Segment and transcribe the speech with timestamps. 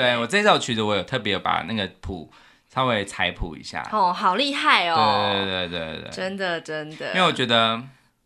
[0.00, 2.30] 对我这首曲子，我有特别有把那个谱
[2.72, 3.86] 稍微采谱一下。
[3.92, 5.30] 哦，好厉害哦！
[5.32, 7.14] 对对对对对，真的真的。
[7.14, 7.80] 因为我觉得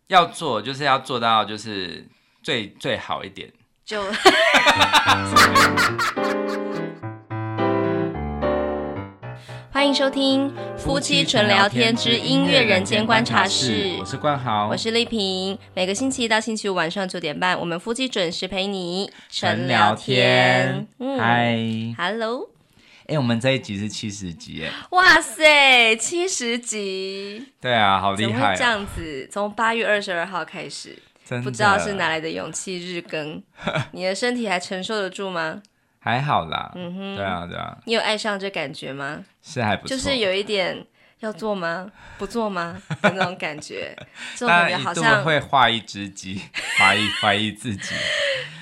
[0.06, 2.06] 要做，就是要做到就是
[2.42, 3.50] 最最好一点。
[3.84, 4.02] 就。
[9.74, 10.48] 欢迎收听
[10.78, 15.58] 《夫妻纯聊天之音乐人间观察室》，我是冠豪，我是丽萍。
[15.74, 20.86] 每个星期一到星期五晚上九点半，我们夫妻准时陪你纯聊天。
[21.18, 22.48] 嗨、嗯、，Hello。
[23.08, 27.44] 哎，我们这一集是七十集，哎，哇塞，七十集。
[27.60, 28.56] 对啊，好厉害、啊。
[28.56, 30.96] 这样子，从八月二十二号开始，
[31.42, 33.42] 不知道是哪来的勇气日更，
[33.90, 35.60] 你的身体还承受得住吗？
[36.04, 37.74] 还好啦，嗯哼，对啊，对啊。
[37.86, 39.24] 你有爱上这感觉吗？
[39.42, 40.86] 是还不错，就是有一点
[41.20, 41.90] 要做吗？
[42.18, 42.76] 不做吗？
[43.00, 43.96] 的那种感觉，
[44.36, 46.42] 这种感觉好像会画一只鸡，
[46.78, 47.94] 怀疑怀疑自己。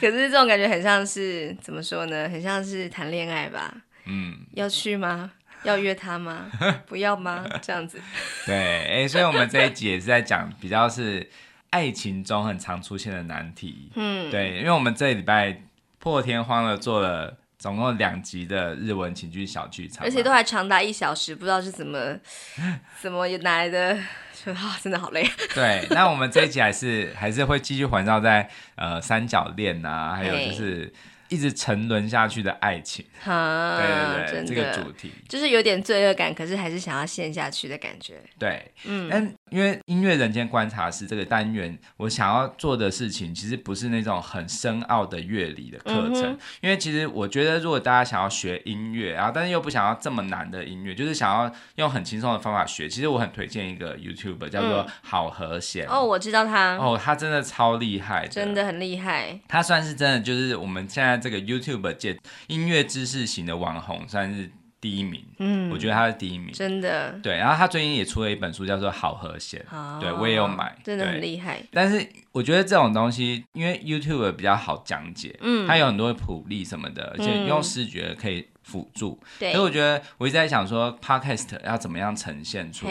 [0.00, 2.28] 可是这种感觉很像是怎么说呢？
[2.28, 3.74] 很像是谈恋爱吧？
[4.04, 5.32] 嗯，要去吗？
[5.64, 6.46] 要约他吗？
[6.86, 7.44] 不要吗？
[7.60, 8.00] 这样子。
[8.46, 11.28] 对，哎、欸，所以我们这一集也是在讲比较是
[11.70, 13.90] 爱情中很常出现的难题。
[13.96, 15.60] 嗯，对，因为我们这礼拜。
[16.02, 22.18] 破天荒的做了总共两集的日文情绪小剧场，而且都还长达一小时，不知道是怎么
[23.00, 23.96] 怎么也来的，
[24.44, 25.24] 就 啊，真的好累。
[25.54, 30.92] 对，那我们这一集还是还是会继续环绕在呃三角恋啊，还有就是。
[31.28, 35.10] 一直沉沦下去的爱情，哈，对对对，这个主题。
[35.26, 38.20] 就是有点罪恶感，可是还是想要陷下去的感觉。
[38.38, 55.86] 对，嗯，但因为音乐人间观察室这个单元，我想要做的事情其实不是那种很深奥的乐理的课程，嗯，因为其实我觉得，如果大家想要学音乐，然后但是又不想要这么难的音乐，就是想要用很轻松的方法学，其实我很推荐一个 YouTuber 叫做好和弦。
[55.88, 56.76] 哦，我知道他。
[56.78, 59.40] 哦，他真的超厉害的，真的很厉害。
[59.46, 61.22] 他算是真的，就是我们现在。
[61.22, 64.50] 这个 YouTube 界音乐知识型的网红算是
[64.82, 67.12] 第一名，嗯，我觉得他是第一名，真的。
[67.22, 71.62] 对，然后他最近也出了一本书，叫做《好和弦》，哦，对我也有买，真的很厉害。
[71.70, 82.88] 但是我觉得这种东西，因为 YouTube 比较好讲解，嗯，它有很多谱例什么的，而且用视觉可以辅助，对，所以我觉得我一直在想说，Podcast 要怎么样呈现出。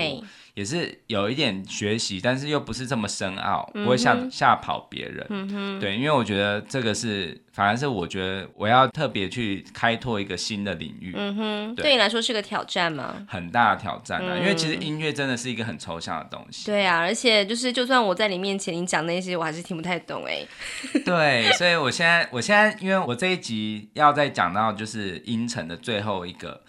[0.53, 5.25] 也是有一点学习，但是又不是这么深奥，不会吓吓跑别人。
[5.29, 11.13] 嗯哼，对，因为我觉得这个是，反而是我觉得我要特别去开拓一个新的领域。
[11.15, 13.25] 嗯哼，对，对你来说是个挑战吗？
[13.29, 16.65] 很大的挑战啊，嗯，因为其实音乐真的是一个很抽象的东西。
[16.65, 20.45] 对啊，而且就是就算我在你面前，你讲那些我还是听不太懂哎。
[21.05, 26.61] 对，所以我现在我现在因为我这一集要再讲到就是音程的最后一个。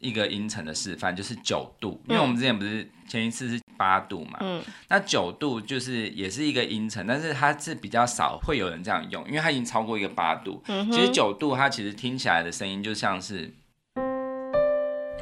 [0.00, 10.62] 一个音程的示范就是九度，因为我们之前不是前一次是八度嘛，嗯，那九度就是也是一个音程，但是它是比较少会有人这样用，因为它已经超过一个八度。
[10.68, 13.52] 嗯，其实九度它其实听起来的声音就像是，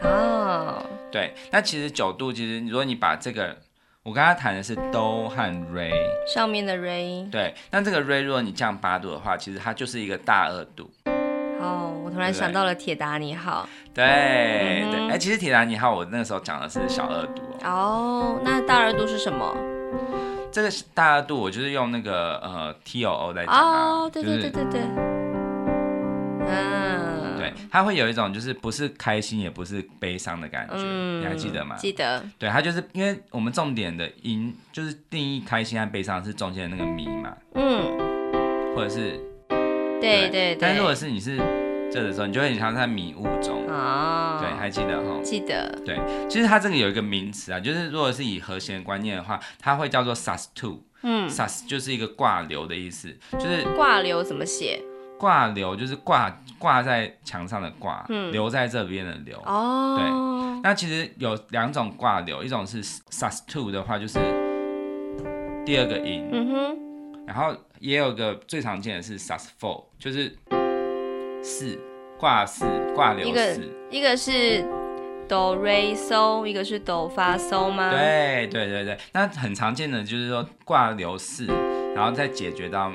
[0.02, 3.56] 哦，对，那其实九度其实如果你把这个，
[4.02, 5.42] 我刚刚弹的是哆和
[5.74, 5.90] re，
[6.26, 10.90] 上面的 re，对，那这个 re 如果你降八度的话，其实它就是一个大二度。
[11.66, 13.68] 哦，我突然想到了《铁达尼号》。
[13.92, 14.04] 对
[14.90, 18.36] 对，哎、其实《铁达尼号》我那个时候讲的是小二度哦。
[18.36, 19.56] 哦，那大二度是什么？
[20.52, 24.80] 这个大二度我就是用那个呃 T O O 来讲哦，对对对对对。
[26.48, 31.76] 嗯，对，它会有一种就是不是开心也不是悲伤的感觉，嗯，你还记得吗？
[31.76, 32.22] 记得。
[32.38, 39.20] 对，它就是因为我们重点的音就是定义开心和悲伤是中间的那个咪嘛，嗯，或者是。
[40.00, 41.36] 对对对，但如果是你是
[41.90, 44.38] 这的时候，你就会很像在迷雾中哦。
[44.40, 45.20] 对，还记得哈？
[45.22, 45.70] 记得。
[45.84, 45.98] 对，
[46.28, 50.78] 其实它这个有一个名词啊，就是如果是以和弦观念的话，它会叫做 sustain。
[51.02, 54.82] 嗯，sustain 就是一个挂流的意思，就是挂流怎么写？
[55.18, 59.38] 挂流就是挂挂在墙上的挂，嗯，留在这边的留。
[59.46, 59.96] 哦。
[59.98, 64.18] 对，那其实有两种挂流，一种是 sustain 的话，就是
[65.64, 66.28] 第二个音。
[66.32, 66.85] 嗯哼。
[67.26, 67.56] 然后。
[67.78, 70.34] 也有个最常见的是 sus4，就是
[71.42, 71.78] 四
[72.18, 72.64] 挂四
[72.94, 74.64] 挂流四，一个是
[75.28, 77.90] 哆瑞嗦，一个是哆发嗦吗？
[77.90, 81.44] 对对对对，那很常见的就是说挂流四，
[81.94, 82.90] 然后再解决到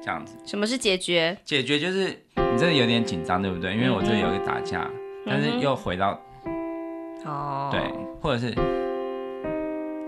[0.00, 0.38] 这样子。
[0.46, 1.36] 什么是解决？
[1.44, 3.74] 解决就是你这里有点紧张，对不对？
[3.74, 4.90] 因为我这里有一个打架，
[5.26, 6.18] 嗯、但是又回到
[7.26, 7.82] 哦，对，
[8.22, 8.54] 或者是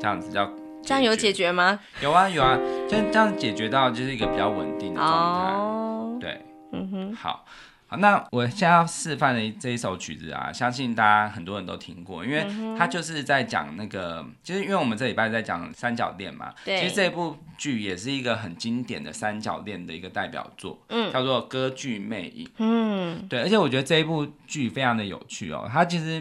[0.00, 0.50] 这样子叫。
[0.84, 1.48] 这样有解决。
[1.48, 1.80] 吗？
[2.02, 2.58] 有啊有啊，
[2.88, 5.54] 就这样解决到就是一个比较稳定的状态。
[5.54, 7.44] Oh, 对，嗯哼，好，
[7.86, 12.46] 好，那我现在要示范的这一首曲子啊，相信大家很多人都听过，因为
[12.76, 26.20] 它就是在讲那个，就是因为我们这礼拜在讲三角恋嘛，对，其实这部剧也是一个很经典的三角恋的一个代表作，嗯，叫做《歌剧魅影》，嗯，对，而且我觉得这一部剧非常的有趣哦，它其实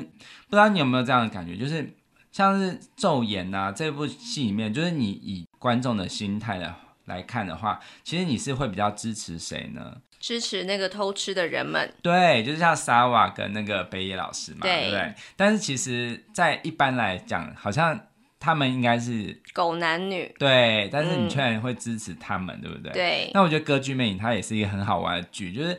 [0.50, 1.94] 不知道你有没有这样的感觉，就是
[2.38, 6.72] 像是《昼颜》呐这部戏里面，就是你以观众的心态来
[7.06, 9.98] 来看的话，其实你是会比较支持谁呢？
[10.19, 15.16] 支持那个偷吃的人们，对，就是像沙瓦跟那个北野老师嘛，对，对不对？
[15.36, 18.00] 但是其实，在一般来讲，好像
[18.39, 22.94] 他们应该是狗男女，对，但是你却然会支持他们，嗯、对不对？
[22.94, 23.31] 对。
[23.34, 25.75] 那我觉得《歌剧魅影》它也是一个很好玩的剧，就是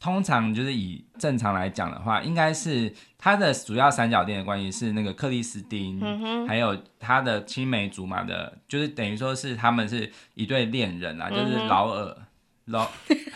[0.00, 12.16] 通常就是以正常来讲的话，应该是它的主要三角恋的关系是那个克里斯汀，嗯、还有他的青梅竹马的，就是等于说是他们是一对恋人啊，就是劳尔。
[12.18, 12.24] 嗯
[12.68, 12.86] 老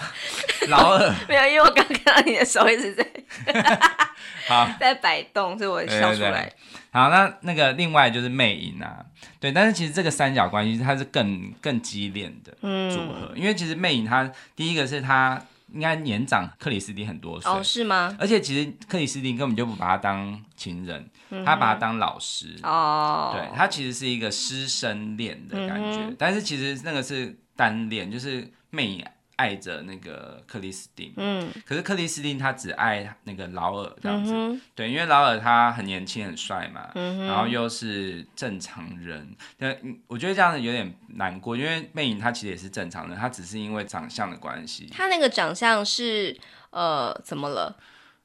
[0.69, 3.03] 劳尔没有，因为我刚看到你的手一直在
[4.47, 4.69] 好。
[4.79, 6.31] 在摆动，所以我笑出来。
[6.31, 6.53] 对对对，
[6.91, 9.03] 好，那那个另外就是魅影啊，
[9.41, 12.53] 对，但是其实这个三角关系它是更更激烈的
[12.91, 15.43] 组合，嗯、因为其实魅影它第一个是他
[15.73, 17.51] 应该年长克里斯汀很多岁。
[17.51, 18.15] 哦，是吗？
[18.19, 22.59] 而且其实克里斯汀根本就不把他当情人，嗯、他把他当老师。
[22.63, 29.05] 哦，对，他其实是一个师生恋的感觉，嗯、但是其实那个是单恋，就是魅影。
[29.37, 39.75] 爱着那个克里斯汀，嗯，可是克里斯汀他只爱那个劳尔这样子，嗯、对，因为劳尔他很年轻很帅嘛，然后又是正常人，那
[40.07, 44.89] 我觉得这样子有点难过，因为魅影他其实也是正常人，他只是因为长相的关系。
[44.93, 46.37] 他那个长相是
[46.71, 47.77] 呃怎么了？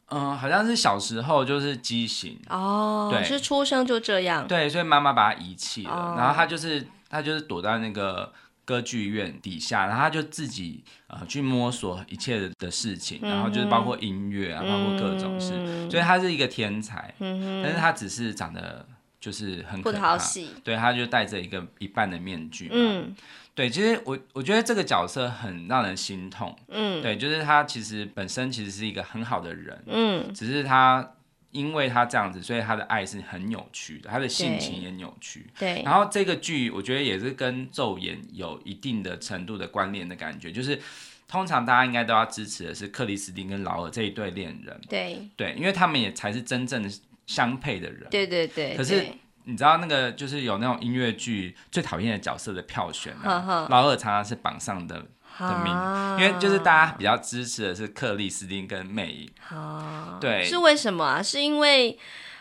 [0.10, 2.40] 嗯、呃，好像是小时候就是畸形。
[2.50, 8.32] 哦，对，是出生就这样，对，所以妈妈把他遗弃了，哦、然后他就是他就是躲在那个。
[8.68, 15.54] 歌剧院底下，然后他就自己呃去摸索一切的的事情，然后就是包括音乐啊，包括各种事，
[15.90, 18.86] 所以他是一个天才，但是他只是长得
[19.22, 20.18] 就是很可怕，
[20.66, 23.16] 对，他就戴着一个一半的面具，嗯，
[23.56, 31.14] 对，其实我我觉得这个角色很让人心痛，嗯，对，就是他其实本身其实是一个很好的人，嗯，只是他。
[31.52, 35.48] 因为他这样子，所以他的爱是很扭曲的，他的性情也扭曲。
[35.58, 35.82] 对。
[35.84, 40.80] 然后这个剧，我觉得也是跟《骤眼》有一定的程度的关联的感觉，就是
[41.28, 44.80] 通常大家应该都要支持的是克里斯汀跟劳尔这一对恋人。
[44.90, 45.28] 对。
[45.36, 46.90] 对，因为他们也才是真正的
[47.26, 48.08] 相配的人。
[48.12, 48.76] 对对对。
[48.76, 49.06] 可是
[49.46, 55.06] 你知道那个就是有那种音乐剧最讨厌的角色的票选啊，劳尔常常是榜上的。
[55.40, 55.74] 的名，
[56.20, 61.22] 因为就是大家比较支持的是克里斯汀跟魅影，啊，对，是为什么啊？
[61.22, 61.98] 是因为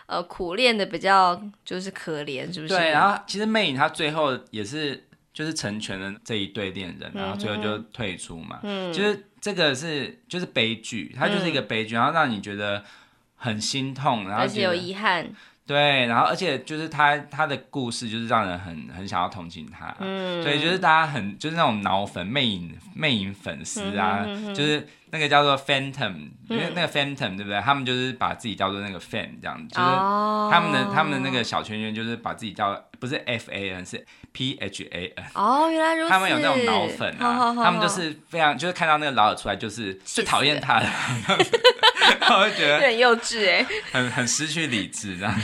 [0.06, 2.74] 呃苦练的比较就是可怜，是不是？
[2.74, 12.84] 对，然后其实魅影他最后也是就是成全了这一对恋人，然后最后就退出嘛，嗯，就是这个是就是悲剧，它就是一个悲剧，嗯、然后让你觉得
[13.36, 15.30] 很心痛，然后而且有遗憾。
[15.66, 24.54] 对，然后而且就是他他的故事就是让人很很想要同情他，嗯，所以就是大家很就是那种脑粉魅影魅影粉丝啊，嗯、哼哼。
[24.54, 27.60] 就是那个叫做 Phantom，、嗯、因为那个 Phantom 对不对？
[27.60, 29.88] 他们就是把自己叫做那个 Fan 这样子，就是
[30.50, 40.86] 他们的、哦、他们的那个小圈圈就是把自己叫不是 F A N 是 P H A N 哦，原来如此，他们有那种脑粉啊，好好好他们就是非常就是看到那个老尔出来就是最讨厌他的。
[42.28, 45.34] 我会觉得很幼稚哎，很很失去理智这样。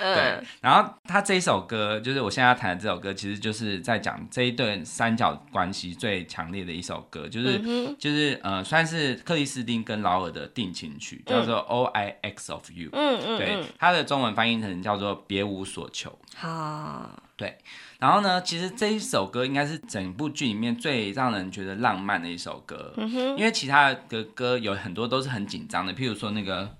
[0.00, 12.88] 对，然后他这一首歌，就是我现在要弹的这首歌，其实就是在讲这一对三角关系最强烈的一首歌，就是、嗯、就是呃，算是克里斯汀跟劳尔的定情曲，叫做 All I Ask of You。
[12.92, 16.18] 嗯嗯，对，它的中文翻译成叫做别无所求。
[16.34, 17.58] 好，对。
[17.98, 26.74] 然后呢，其实这一首歌应该是整部剧里面最让人觉得浪漫的一首歌，嗯、因为其他的歌有很多都是很紧张的，譬如说那个，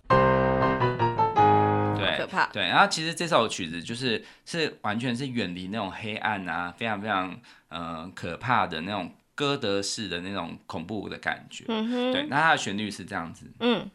[2.01, 2.63] 对，可怕，对。
[2.63, 12.27] 然后其实这首曲子就是是完全是远离那种黑暗啊，非常非常呃可怕的那种歌德式的那种恐怖的感觉，嗯哼，对。
[12.29, 13.91] 那它的旋律是这样子，嗯。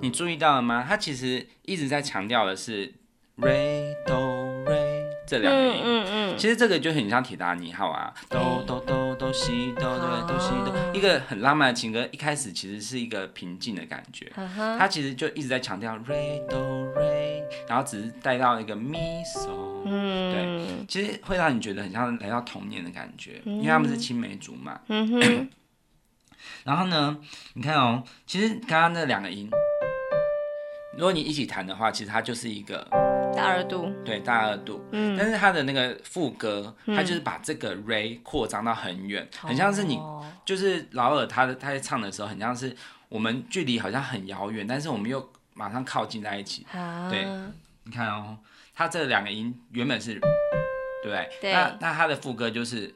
[0.00, 0.84] 你注意到了吗？
[0.86, 2.94] 他其实一直在强调的是
[3.38, 4.14] re do
[4.66, 19.50] re 这两个音，嗯嗯嗯、其实这个就很像铁达尼号啊，哆哆哆哆西哆对哆西哆，一个很浪漫的情歌，一开始其实是一个平静的感觉，他、uh huh、其实就一直在强调 re do re，然后只是带到一个 mi so，
[19.84, 24.80] 嗯，对，其实会让你觉得很像来到童年的感觉，因为他们是青梅竹马。
[24.88, 25.48] 嗯
[26.62, 27.16] 然后呢，
[27.54, 29.48] 你看哦，其实刚刚那两个音，
[30.96, 32.86] 如果你一起弹的话，其实它就是一个
[33.36, 34.82] 大二度，对，大二度。
[34.92, 40.00] 嗯，但是它的那个副歌，它就是把这个 re 扩张到很远，嗯，很像是你，
[40.44, 42.74] 就是劳尔他他在唱的时候，很像是
[43.08, 46.66] 我们距离好像很遥远，但是我们又马上靠近在一起。
[46.72, 47.26] 啊，对，
[47.84, 48.38] 你看哦，
[48.74, 50.18] 它这两个音原本是，
[51.02, 51.52] 对不对？
[51.52, 52.92] 那那它的副歌就是。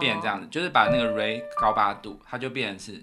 [0.00, 3.00] 变成这样子，就是把那个 re 高八度，它就变成是，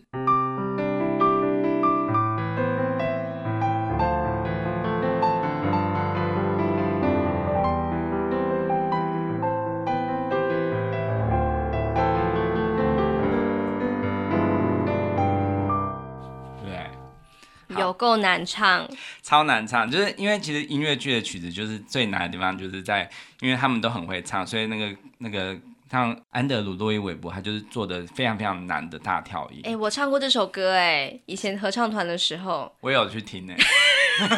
[17.77, 18.87] 有够难唱，
[19.21, 23.09] 超难唱，就是因为其实音乐剧的曲子就是最难的地方，就是在
[23.41, 25.57] 因为他们都很会唱，所以那个那个。
[25.91, 29.59] 像安德鲁·洛伊·韦伯，他就是做的非常非常难的大跳音。
[29.63, 33.55] 哎、欸，我唱过这首歌，哎，以前合唱团的时候，我有去听呢。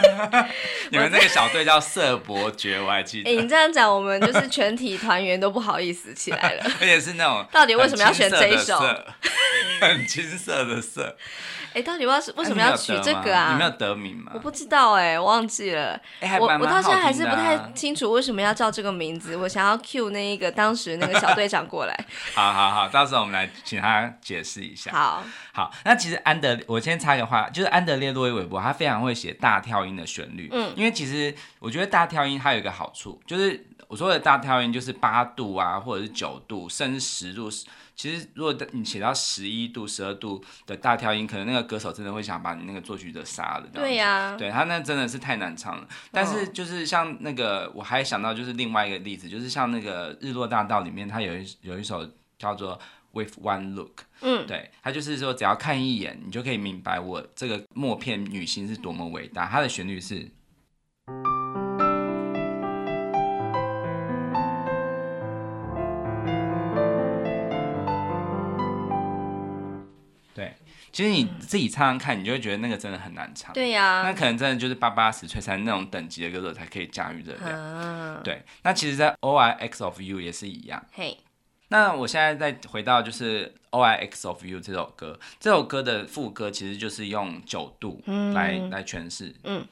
[0.91, 3.29] 你们那个小队叫色伯爵，我还记得。
[3.29, 6.63] 你这样讲，我们就是全体团员都不好意思起来了。
[6.79, 8.79] 而且是那种，到底为什么要选这一首？
[9.81, 11.17] 很青涩的色。
[11.73, 13.53] 哎、欸，到底为为什么要取这个啊？
[13.53, 14.31] 你没有得名吗？
[14.33, 15.99] 我不知道哎、忘记了。
[16.19, 19.35] 欸、我我到现在还是不太清楚为什么要叫这个名字。
[19.37, 22.05] 我想要 cue 那一个当时那个小队长过来。
[22.35, 24.91] 好好好，到时候我们来请他解释一下。
[24.91, 25.23] 好，
[25.53, 30.49] 好，那其实安德，我先插一个话，就是安德烈·洛伊韦伯，他非常会写大跳音的旋律。
[30.51, 37.49] 嗯，因为其实我觉得大跳音它有一个好处，就是我说的大跳音就是八度啊，或者是九度，甚至十度。
[37.93, 43.67] 其实，如果你写到十一度、十二度的大跳音，可能那个歌手真的会想把你那个作曲者杀了。
[43.73, 45.85] 对呀、啊，对他那真的是太难唱了。
[46.09, 52.77] 但是就是像那个，我还想到就是另外一个例子，就是像那个《日落大道》里面，它有一有一首叫做
[53.11, 53.97] 《With One Look》。
[54.21, 59.45] 嗯，对，他就是说只要看一眼，你就可以明白我这个默片女星是多么伟大。
[59.47, 60.31] 它的旋律是。
[70.91, 73.53] 其实你自己唱唱看，你就会觉得那个真的很难唱。
[73.53, 77.47] 对呀、啊，那可能真的就是八八十岁才那种等级的歌手才可以驾驭得了。
[77.47, 80.83] 啊、对，那其实，在 O I X of You 也是一样。
[80.91, 81.17] 嘿，
[81.69, 88.01] 那我现在再回到就是 O I X of You 这首歌，这首歌的副歌其实就是用九度
[88.33, 89.33] 来、嗯、来诠释。
[89.45, 89.65] 嗯，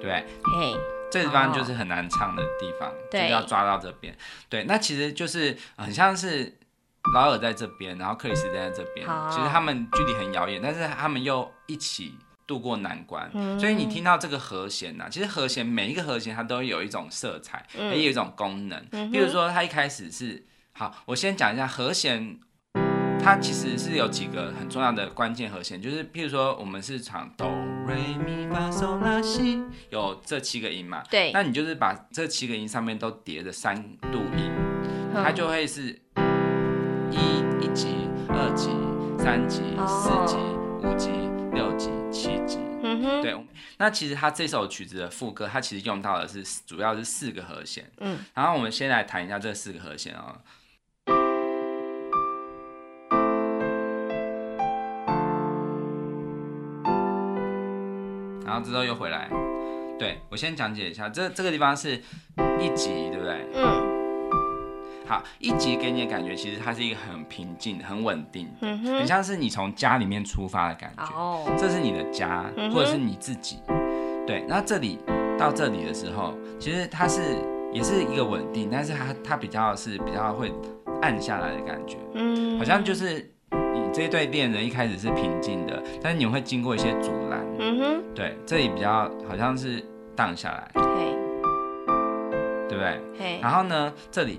[0.00, 0.24] 对，
[0.56, 0.74] 嘿，
[1.12, 4.16] 这地方就是很难唱的地方，对，就是要抓到这边。
[4.48, 6.56] 对，那其实就是很像是。
[7.14, 12.14] 劳尔在这边，然后克里斯在这边，其实他们距离很遥远，但是他们又一起
[12.46, 13.28] 度过难关。
[13.34, 18.86] 嗯、所以你听到这个和弦呐、啊，其实和弦每一个和弦它都有一种色彩，也有一种功能。
[18.92, 22.38] 嗯、比如说，它一开始是好，我先讲一下和弦，
[23.18, 27.48] 它其实是有几个很重要的关键和弦，就是譬如说我们是唱哆
[27.86, 31.02] 瑞咪发嗦拉西，有这七个音嘛？
[31.10, 31.32] 对。
[31.32, 33.74] 那你就是把这七个音上面都叠着三
[34.12, 34.52] 度音，
[35.14, 35.98] 它就会是。
[37.10, 38.70] 一一级、二级、
[39.18, 40.36] 三级、四级、
[40.82, 41.10] 五级、
[41.52, 42.58] 六级、七级。
[42.82, 43.36] 嗯哼，对。
[43.78, 47.90] 那其实他这首曲子的副歌，他其实用到的是主要是四个和弦。
[47.98, 50.36] 嗯，然后我们先来弹一下这四个和弦哦。
[58.44, 59.30] 然后之后又回来。
[59.98, 61.96] 对，我先讲解一下，这这个地方是
[62.58, 63.46] 一级，对不对？
[63.54, 63.89] 嗯。
[65.10, 71.02] 好，一级给你的感觉，其实它是一个很平静、很稳定，很像是你从家里面出发的感觉。
[71.16, 73.58] 哦，这是你的家，或者是你自己。
[74.24, 75.00] 对，那这里
[75.36, 77.20] 到这里的时候，其实它是
[77.72, 80.52] 也是一个稳定，但是它它比较是比较会
[81.02, 81.96] 暗下来的感觉。
[82.14, 83.14] 嗯，好像就是
[83.50, 87.44] 你这一对恋人一开始是平静的，但是你会经过一些阻拦。
[87.58, 90.84] 嗯哼，对，这里比较好像是荡下来，对，
[92.68, 93.00] 对不对？
[93.18, 94.38] 嘿，然后呢，这里。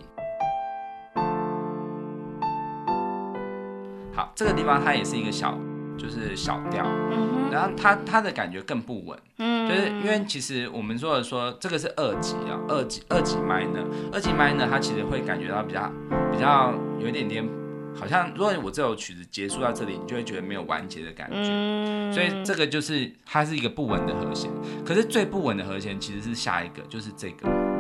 [4.14, 5.58] 好，这个地方它也是一个小，
[5.98, 15.90] 就是小调，嗯、然后它它的感觉更不稳，嗯，就是因为其实我们说的说这个是二级啊，二级二级 minor，二级 minor 它其实会感觉到比较
[16.32, 17.48] 比较有一点点，
[17.96, 24.52] 好像如果我这首曲子结束到这里，你就会觉得没有完结的感觉，嗯，所以这个就是它是一个不稳的和弦，
[24.86, 27.71] 可是最不稳的和弦其实是下一个，就是这个。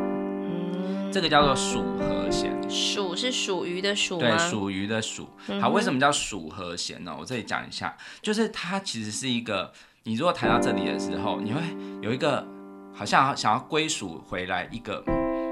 [1.12, 4.28] 这个叫做属和弦，属是属于的属吗？
[4.28, 5.28] 对，属于的属。
[5.60, 7.14] 好，为什么叫属和弦呢？
[7.20, 9.72] 我这里讲一下，就是它其实是一个，
[10.04, 11.62] 你如果弹到这里的时候，你会
[12.02, 12.48] 有一个
[12.94, 15.04] 好像想要归属回来一个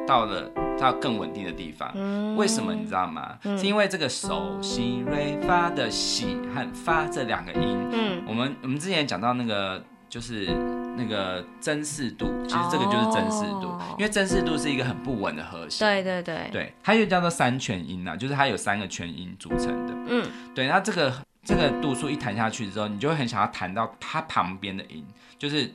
[0.08, 0.50] 到了
[0.80, 1.92] 到更稳定的地方。
[1.96, 3.38] 嗯、为什么你知道吗？
[3.44, 7.78] 嗯、是因为这个手西瑞发的喜和发这两个音。
[7.92, 10.48] 嗯，我们我们之前讲到那个就是
[10.98, 15.88] 那个真四度，其实这个就是真四度，哦、因为真四度是一个很不稳的和弦。
[15.88, 19.94] 对对对，对，它又叫做三全音呐，就是它有三个全音组成的。
[20.08, 20.26] 嗯，
[20.56, 21.14] 对，那这个
[21.44, 25.06] 这个度数一弹下去之后，你就会很想要弹到它旁边的音，
[25.38, 25.72] 就是。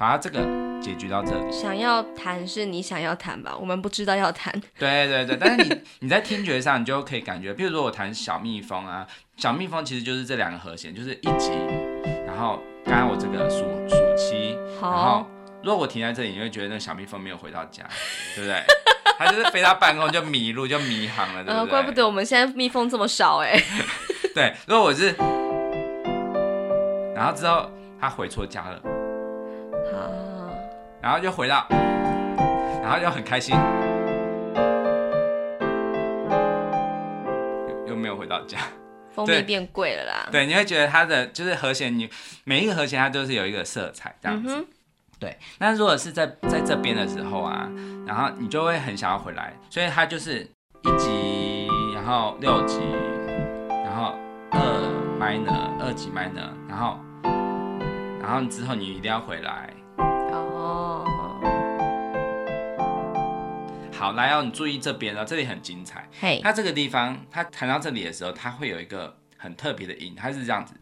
[0.00, 0.40] 把它这个
[0.80, 1.52] 解决到这里。
[1.52, 4.50] 想要弹是你想要弹吧，我们不知道要弹。
[4.78, 9.06] 对对对， 但是你你在听觉上，你就可以感觉，比如说我弹小蜜蜂啊，
[9.36, 11.50] 小蜜蜂其实就是这两个和弦，就是一级，
[12.26, 15.26] 然后刚刚我这个暑暑期，好然后
[15.62, 17.84] 如果我停在这里，你会觉得那小蜜蜂没有回到家，
[18.34, 18.62] 对不对？
[19.18, 21.70] 它就是飞到半空就迷路就迷航了，对不对？
[21.70, 23.62] 怪不得我们现在蜜蜂这么少哎。
[24.34, 25.14] 对，如果我是，
[27.14, 27.70] 然后之后
[28.00, 28.80] 它回错家了。
[29.92, 30.10] 好，
[31.02, 31.66] 然后就回到，
[32.82, 33.54] 然后就很开心，
[37.68, 38.58] 又又没有回到家，
[39.12, 40.28] 蜂蜜变贵了啦。
[40.30, 42.08] 对，你会觉得它的就是和弦，你
[42.44, 44.54] 每一个和弦它都是有一个色彩这样子。
[44.54, 44.66] 嗯、
[45.18, 47.68] 对，那如果是在在这边的时候啊，
[48.06, 50.40] 然后你就会很想要回来，所以它就是
[50.82, 52.78] 一级，然后六级，
[53.68, 54.14] 然后
[54.52, 54.60] 二
[55.18, 56.98] minor，二级 minor，然后
[58.20, 59.70] 然后之后你一定要回来。
[64.00, 66.08] 好，来哦，你注意这边哦，这里很精彩。
[66.22, 70.74] 嘿.它这个地方，它弹到这里的时候，它会有一个很特别的音，它是这样子。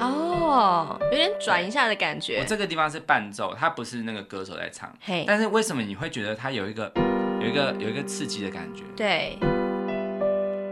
[0.00, 2.40] 哦，有点转一下的感觉。
[2.40, 4.92] 我这个地方是伴奏，它不是那个歌手在唱。
[5.02, 6.92] 嘿.但是为什么你会觉得它有一个
[7.40, 8.82] 有一个有一个刺激的感觉？
[8.96, 9.38] 对，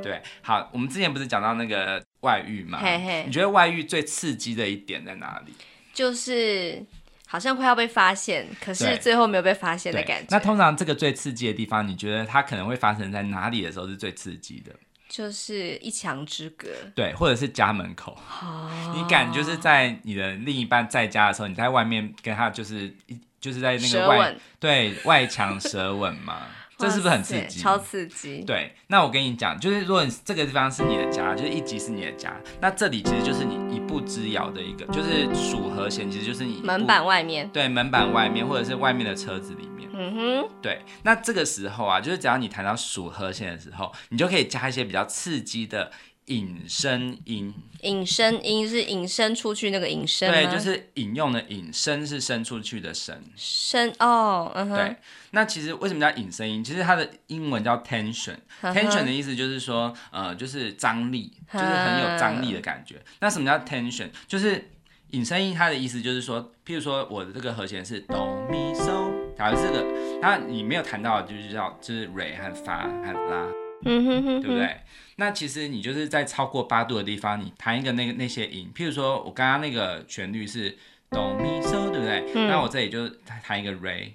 [0.03, 0.21] 对。
[0.41, 2.81] 好，我们之前不是讲到那个外遇吗？
[2.83, 5.53] 嘿嘿，你觉得外遇最刺激的一点在哪里？
[5.95, 6.85] 就是。
[7.33, 10.27] 好像快要被发现，可是最后没有被发现的感觉。
[10.29, 14.71] 那通常这个最刺激的地方，你觉得它可能会发生在哪里的时候是最刺激的？
[15.09, 18.19] 就是一墙之隔，对，或者是家门口。
[18.43, 26.43] 哦，你敢就是在你的另一半在家的时候，你在外面跟他就是一就是在那个外对外墙舌吻嘛？
[26.83, 27.61] 这是不是很刺激？
[27.61, 28.43] 超刺激！
[28.45, 37.49] 对，那我跟你讲，就是如果你这个地方是你的家，就是一级是你的家，那这里其实就是你一步之遥的一个，就是属和弦，其实就是你门板外面。
[37.51, 39.89] 对，门板外面或者是外面的车子里面。
[39.95, 40.49] 嗯哼。
[40.61, 45.93] 对，那这个时候啊，就是只要你弹到属和弦的时候，你就可以加一些比较刺激的。
[46.27, 54.97] 引申音，引申音是引申出去那个引申，对，就是引用的引申是伸出去的伸，伸哦，嗯哼，对。
[55.33, 56.63] 那其实为什么叫引申音？
[56.63, 62.97] 其实它的英文叫 tension，tension、的意思就是说，呃，就是张力，就是很有张力的感觉。
[62.97, 64.09] 嗯、那什么叫 tension？
[64.29, 64.71] 就是
[65.11, 69.85] 引申音，它的意思就是说，譬如说我的这个和弦是哆咪嗦，假如这个，
[70.21, 73.47] 那你没有弹到的就是叫就是瑞和发和拉，
[73.85, 74.77] 嗯哼哼哼，对不对？
[75.17, 80.77] 那其实你就是在超过八度的地方，你弹一个那个那些音，譬如说我刚刚那个旋律是
[81.11, 82.25] 哆咪嗦，对不对？
[82.35, 83.07] 嗯、那我这里就
[83.45, 84.11] 弹一个 re，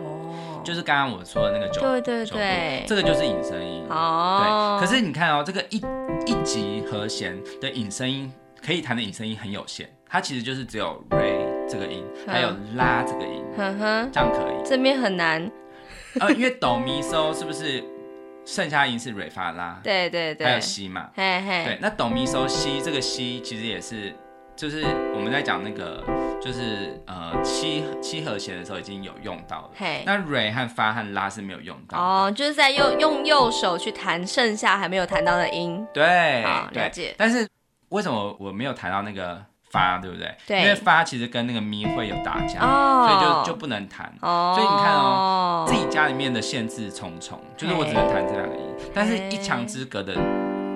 [0.00, 4.86] 哦，就是刚刚我说的那个九，对对对，这个就是引声音，哦，对。
[4.86, 5.76] 可是你看哦，这个一
[6.26, 8.32] 一级和弦的引声音
[8.64, 14.68] 可以弹的引声音很有限，它其实就是只有 re 这个音，还有拉这个音，嗯哼，这样可以。
[14.68, 15.48] 这边很难，
[16.20, 17.84] 呃，因为哆咪嗦是不是？
[18.44, 24.14] 剩下音是瑞发拉，对对对，还有西嘛，嘿嘿，对，那哆咪嗦西这个西其实也是，
[24.54, 26.04] 就是我们在讲那个，
[26.40, 37.14] 就是呃七七和弦的时候已经有用到了，嘿，那瑞和发和拉是没有用到，哦，就是在用用右手去弹剩下还没有弹到的音，对，好，了解。
[37.16, 37.48] 但是
[37.88, 39.44] 为什么我没有弹到那个？
[39.74, 40.32] 发对不对？
[40.46, 44.14] 对，因为发其实跟那个咪会有打架，哦、所以就就不能弹。
[44.20, 48.62] 哦、所以你看哦，自己家里面的限制重重，就是我只能弹这两个音。
[48.94, 50.14] 但是一墙之隔的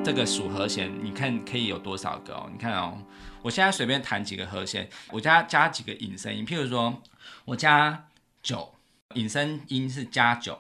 [0.04, 2.48] 这个属和弦，你看可以有多少个哦？
[2.52, 2.98] 你看哦，
[3.42, 6.92] 我现在随便弹几个和弦，我加加几个引声音，譬如说
[7.44, 8.06] 我加
[8.42, 8.74] 九，
[9.14, 10.58] 引声音是加九，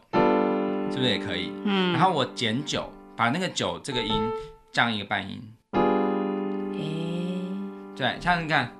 [0.92, 1.52] 是不是也可以？
[1.64, 1.92] 嗯。
[1.92, 4.30] 然后我减九，把那个九这个音
[4.70, 5.42] 降一个半音。
[7.98, 8.70] 对，像你看，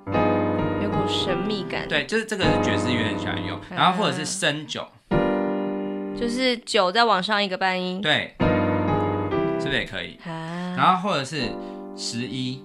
[0.81, 1.85] 有股神秘感。
[1.89, 4.87] 对，就是这个是爵士乐很喜欢用，然后或者是升九，
[6.17, 8.01] 就是九再往上一个半音。
[8.01, 8.33] 对，
[9.59, 10.17] 是不是也可以？
[10.25, 11.51] 然后或者是
[11.97, 12.63] 十一，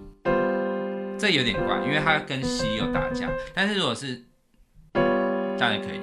[1.19, 3.29] 这有点怪，因为它跟西有打架。
[3.53, 4.23] 但是如果是
[4.95, 5.99] 这样也可以，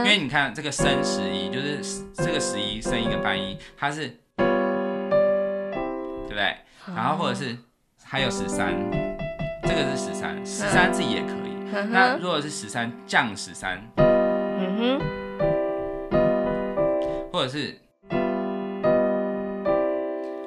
[0.00, 1.78] 因为你看这个升十一，就是
[2.12, 4.44] 这个十一升一个半音，它是，对
[6.28, 6.56] 不对？
[6.94, 7.56] 然后或者是
[8.04, 8.74] 还有十三。
[9.66, 11.54] 这个是十三，十三自己也可以。
[11.72, 15.00] 嗯、那如果是十三降十三，嗯哼，
[17.32, 17.80] 或者是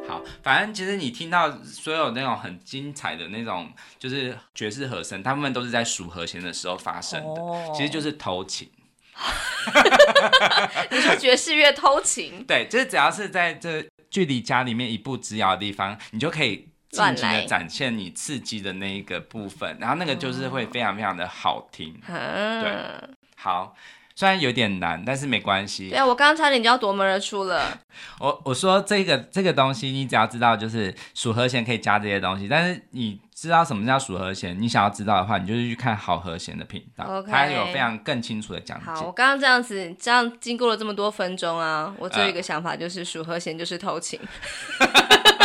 [0.08, 0.22] 好。
[0.42, 7.76] 反正其实你听到所有那种很精彩的那种，就是爵士和声，他们都是在数和弦的时候发生的，oh.
[7.76, 8.70] 其实就是偷情。
[10.92, 12.46] 你说爵士乐偷情？
[12.46, 21.94] 对，就是只要是在这距离家里面一步之遥的地方，你就可以尽情的展现你刺激的那一个部分，然后那个就是会非常非常的好听。
[22.08, 22.64] Oh.
[22.64, 23.76] 对，好。
[24.16, 25.90] 虽然有点难，但是没关系。
[25.90, 27.80] 对啊，我刚刚差点就要夺门而出了。
[28.20, 34.60] 我我说这个这个东西，你只要知道就是数和弦可以加这些东西，但是你知道什么叫数和弦？
[34.60, 38.86] 你想要知道的话，你就是去看好和弦的频道.它有非常更清楚的讲解。
[38.86, 44.20] 好，我刚刚这样子，这样经过了这么多分钟啊，我只有一个想法，就是数和弦就是偷情。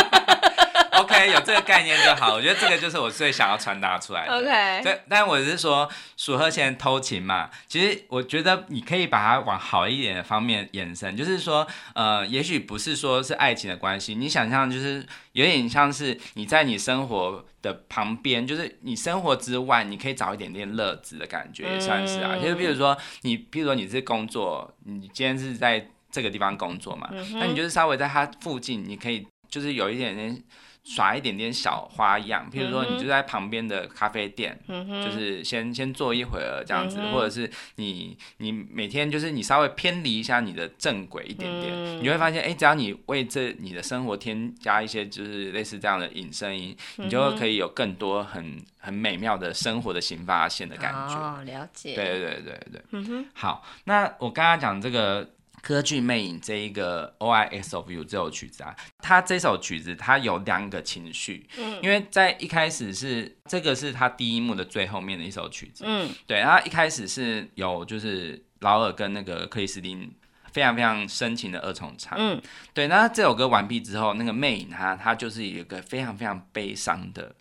[1.27, 2.33] 有这个概念就好。
[2.33, 4.37] 我觉得这个就是我最想要传达出来的。
[4.37, 7.49] OK，对，但我是说数和弦偷情嘛。
[7.67, 22.31] 其实我觉得你可以把它往好一点的方面延伸，就是说，呃，也许不是说是爱情的关系，你想象就是有点像是你在你生活的旁边，就是你生活之外，你可以找一点点乐子的感觉，也算是啊。
[22.33, 30.43] 嗯、就是比如说你，比如说你是工作，你今天是在这个地方工作嘛，那、嗯、你就是稍微在它附近，你可以就是有一点点。
[30.83, 51.15] 耍一点点小花样，譬如说你就在旁边的咖啡店，嗯、就是先先坐一会儿这样子，嗯、或者是你你每天就是你稍微偏离一下你的正轨一点点，嗯、你会发现，哎、欸，只要你为这你的生活添加一些就是类似这样的引声音，你就可以有更多很很美妙的生活的新发现的感觉。
[51.15, 51.95] 哦，了解。
[51.95, 52.81] 对对对对对。
[52.91, 53.25] 嗯哼。
[53.33, 55.29] 好，那我刚刚讲这个。
[55.63, 70.13] 歌剧魅影这一个 O I S of You 这首曲子啊，它这首曲子它有两个情绪，嗯，因为在一开始是这个是它第一幕的最后面的一首曲子，嗯，对，然后一开始是有就是劳尔跟那个克里斯汀
[70.51, 72.41] 非常非常深情的二重唱，嗯，
[72.73, 77.33] 对，那这首歌完毕之后，那个魅影它它就是有一个非常非常悲伤的，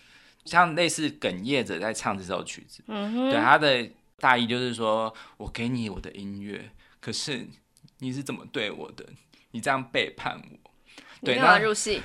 [0.44, 7.48] 像类似哽咽着在唱这首曲子，嗯哼，对，它的大意就是说我给你我的音乐，可是。
[8.03, 9.07] 你是怎么对我的？
[9.53, 10.71] 你这样背叛我，
[11.25, 12.03] 对，那入戏。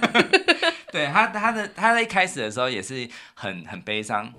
[0.92, 4.30] 对他，他的他在一开始的时候也是很很悲伤，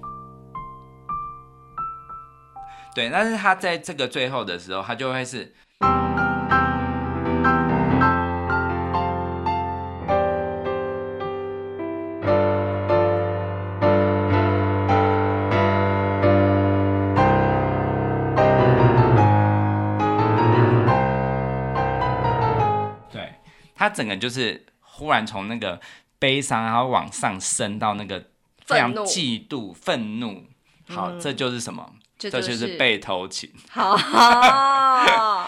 [2.93, 5.55] 对，但是他在这个最后的时候，他就会是。
[23.87, 25.79] 他整个就是忽然从那个
[26.19, 28.21] 悲伤，然后往上升到那个
[28.65, 30.43] 非常嫉妒、愤怒。
[30.89, 31.89] 好，嗯、这就是什么？
[32.17, 33.49] 这就是、这就是被偷情。
[33.69, 33.95] 好，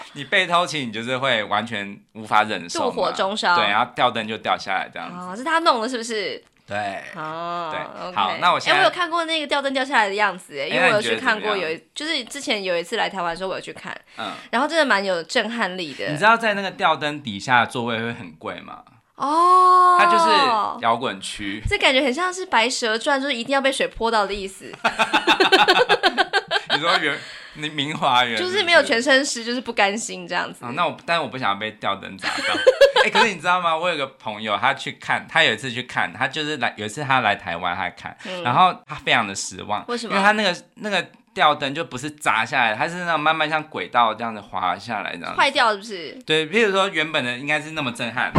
[0.14, 3.56] 你被偷情，你就是会完全无法忍受，怒火中烧。
[3.56, 5.16] 对，然后吊灯就掉下来，这样子。
[5.16, 6.42] 哦，是他弄的，是不是？
[6.70, 16.06] 对，哦，对好，那我现在，哎，我有看过那个吊灯掉下来的样子，哎，因为我有去看过，有就是之前有一次来台湾的时候，我有去看，嗯，然后真的蛮有震撼力的。
[16.06, 18.84] 你知道在那个吊灯底下的座位会很贵吗？
[19.16, 24.72] 哦，它就是摇滚区，这感觉很像是《白蛇传》，就是一定要被水泼到的意思。
[26.72, 27.18] 你说原
[27.54, 30.64] 你明华园就是没有全身湿，就是不甘心这样子。
[30.64, 32.34] 啊，那我但是我不想要被吊灯砸到。
[33.02, 33.76] 哎、欸，可是你知道吗？
[33.76, 39.82] 我有个朋友，他去看，他有一次去看，他就是来有一次他来台湾，他看，嗯、然后他非常的失望。
[39.88, 40.14] 为什么？
[40.14, 46.12] 因为他那个那个吊灯就不是砸下来，它是那种慢慢像轨道这样子滑下来，这样坏掉是不是？
[46.26, 48.30] 对，譬如说原本的应该是那么震撼，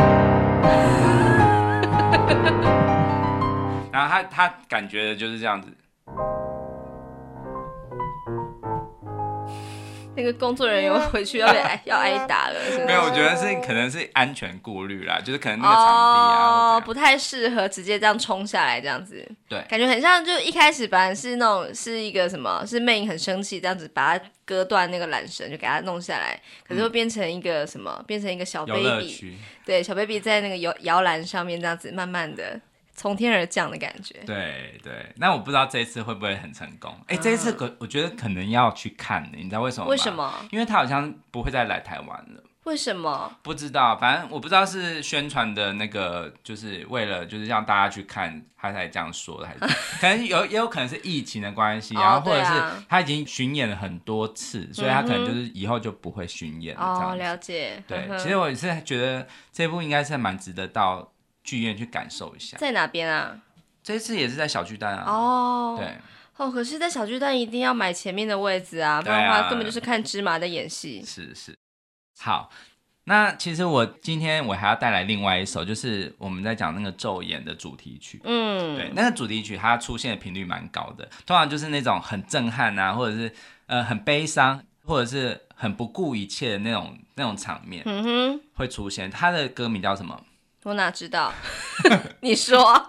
[3.92, 5.76] 然后他他感觉的就是这样子。
[10.16, 32.60] 那个工作人员回去要被挨要挨打了，是是没有，我觉得是可能是安全顾虑啦，就是可能那个场地啊，哦，不太适合直接这样冲下来这样子，对，感觉很像就一开始本来是那种是一个什么，是魅影很生气这样子把它割断那个缆绳就给它弄下来，可是会变成一个什么，嗯、变成一个小 baby，对，小 baby 在那个摇摇篮上面这样子慢慢的。
[33.02, 36.96] 从天而降的感觉，对对，那我不知道这一次会不会很成功。
[37.08, 39.90] 哎、嗯，这一次可我觉得可能要去看，你知道为什么吗？
[39.90, 40.32] 为什么？
[40.52, 42.44] 因为他好像不会再来台湾了。
[42.66, 43.36] 为什么？
[43.42, 49.60] 不知道，反正我不知道是宣传的那个，就是为了就是让大家去看，他才这样说的，还是
[50.00, 52.52] 可能有也有可能是疫情的关系，然后或者是
[52.88, 56.84] 他已经巡演了很多次，所以他可能就是以后就不会巡演了。
[56.84, 57.84] 哦，了解。
[57.88, 61.12] 对，其实我也是觉得这部应该是蛮值得到。
[61.44, 63.40] 剧院去感受一下，在哪边啊？
[63.84, 65.04] 这一次也是在小巨蛋啊。
[65.08, 65.98] 哦，对，
[66.38, 71.04] 哦，可是，在小巨蛋一定要买前面的位置啊，不然的话根本就是看芝麻的演戏。
[71.04, 71.58] 是是，
[72.20, 72.52] 好，
[73.06, 78.22] 那其实我今天我还要带来另外一首，就是我们在讲那个咒言的主题曲。
[78.24, 83.34] 嗯，对，那个主题曲它出现的频率蛮高的，通常就是那种很震撼啊，或者是
[83.66, 89.10] 呃很悲伤，或者是很不顾一切的那种那种场面，嗯哼，会出现。
[89.10, 90.24] 它的歌名叫什么？
[90.64, 91.34] 我哪知道？
[92.22, 92.88] 你说。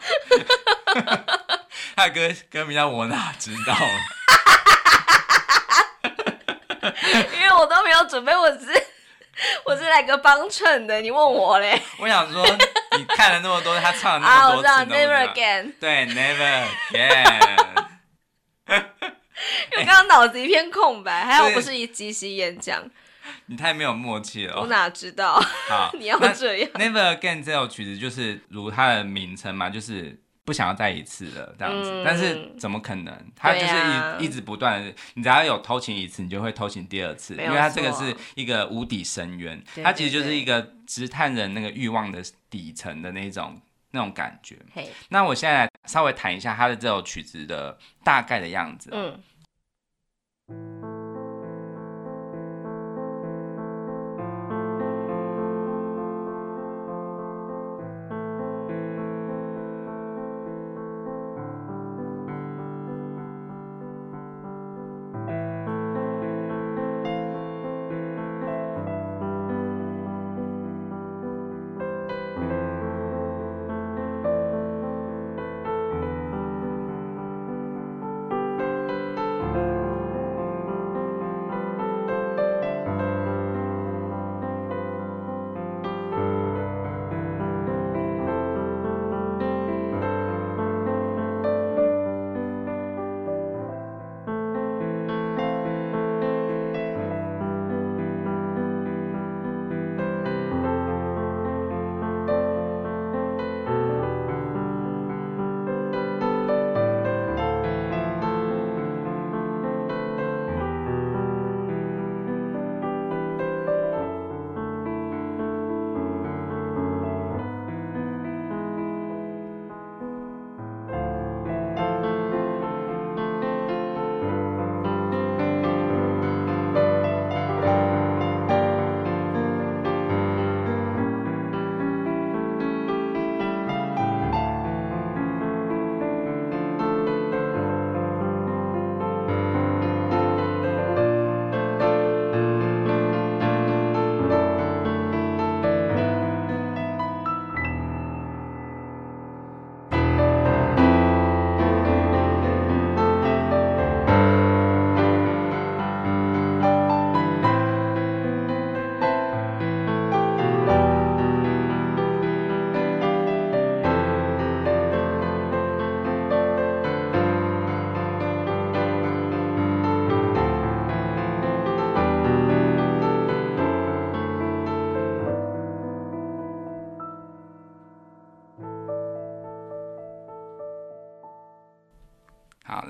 [1.97, 3.77] 他的歌歌名叫我哪知道。
[7.35, 8.87] 因为我都没有准备，我是
[9.65, 11.81] 我是来个帮衬的，你问我嘞？
[11.99, 12.45] 我想说，
[12.99, 17.87] 你看了那么多，他唱了那么多次，啊、Never Again，对，Never Again。
[19.77, 22.83] 我刚刚脑子一片空白，还好我不是一即席演讲。
[23.47, 25.41] 你太没有默契了，我哪知道？
[25.69, 26.71] 好， 你要这样。
[26.75, 30.21] Never Again 这首曲子就是如它的名称嘛，就是。
[30.45, 33.17] 不想要再一次了，这样子，嗯、但是怎么可能？
[33.37, 43.57] 它就是一、啊、一直不断的，你只要有偷情一次，你就会偷情第二次，因为它这个是一个无底深渊，它其实就是一个直探人那个欲望的底层的那种
[43.93, 44.57] 那种感觉。
[45.11, 48.91] 那我现在稍微谈一下他的这首曲子的大概的样子。
[48.93, 49.17] 嗯。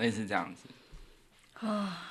[0.02, 0.68] 类似这样子
[1.64, 2.10] 啊，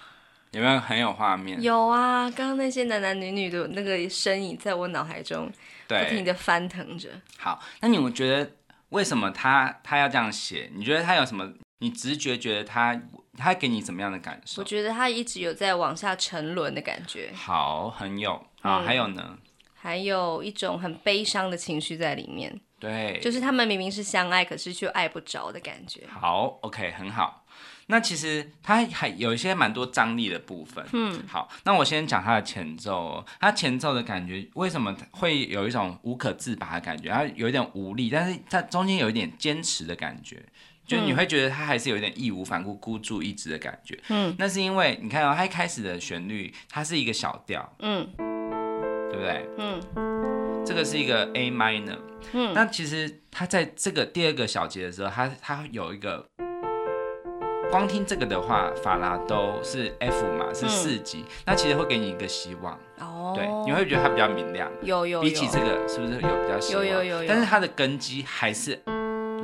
[0.51, 1.62] 有没有很有画面？
[1.62, 5.51] 有啊，刚刚那些男男女女的那个身影在我脑海中
[5.88, 7.10] 不停的翻腾着。
[7.38, 8.49] 好，那你们觉得
[8.89, 10.71] 为什么他他要这样写？
[10.73, 11.51] 你觉得他有什么？
[11.80, 12.97] 你直觉觉得他
[13.38, 14.62] 他给你怎么样的感受？
[14.62, 17.30] 我觉得他一直有在往下沉沦的感觉。
[17.34, 19.38] 好，很有啊，嗯，还有呢？
[19.73, 22.62] 还有一种很悲伤的情绪在里面。
[22.80, 26.08] 对，就是他们明明是相爱，可是却爱不着的感觉。
[26.08, 27.40] 好，OK，很好。
[27.91, 30.84] 那其实它还有一些蛮多张力的部分。
[30.93, 32.95] 嗯，好，那我先讲它的前奏。
[32.95, 37.10] 哦它前奏的感觉为什么会有一种无可自拔的感觉？
[37.10, 40.41] 它有一点无力，但是它中间有一点坚持的感觉，
[40.88, 43.99] 就你会觉得它还是有一点义无反顾、孤注一掷的感觉。
[44.08, 48.08] 嗯，那是因为你看到、哦、它一开始的旋律，它是一个小调，嗯，
[49.10, 49.45] 对不对？
[49.58, 51.99] 嗯，这个是一个 A minor。
[52.32, 56.25] 嗯，那其实它在这个第二个小节的时候，它它有一个。
[57.71, 66.86] 光听这个的话，法拉都是 F 嘛，是四级，嗯、那其实会给你一个希望，哦，对，你会觉得它比较明亮，有有，有，比起这个是不是有比较希望？
[66.86, 68.77] 有有有有，但是它的根基还是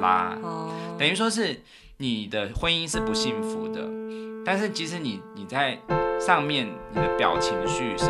[0.02, 1.62] 拉，哦，等于说是
[1.98, 3.82] 你的婚姻是不幸福的，
[4.46, 5.80] 但是其实你你在
[6.20, 8.08] 上面你的表情绪是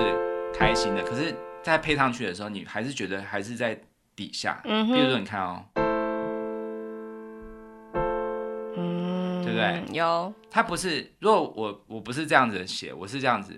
[0.51, 3.79] 开心的，可是再配上去的时候，你还是觉得还是在
[4.15, 5.63] 底下，嗯哼，比如说你看哦。
[9.53, 13.53] 对，不对、有，他不是，如果我我不是这样子写，我是这样子，